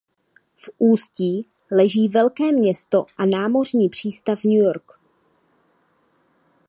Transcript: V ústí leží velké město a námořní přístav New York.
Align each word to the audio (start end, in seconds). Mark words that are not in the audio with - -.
V 0.55 0.69
ústí 0.77 1.45
leží 1.71 2.07
velké 2.07 2.51
město 2.51 3.05
a 3.17 3.25
námořní 3.25 3.89
přístav 3.89 4.43
New 4.43 4.53
York. 4.63 4.91